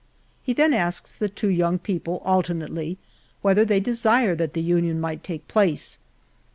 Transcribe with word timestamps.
He 0.41 0.53
then 0.53 0.73
asks 0.73 1.13
the 1.13 1.29
two 1.29 1.49
young 1.49 1.77
people 1.77 2.23
alter 2.25 2.55
nately, 2.55 2.97
whether 3.43 3.63
they 3.63 3.79
desire 3.79 4.33
that 4.33 4.53
the 4.53 4.59
union 4.63 4.99
might 4.99 5.23
take 5.23 5.47
place. 5.47 5.99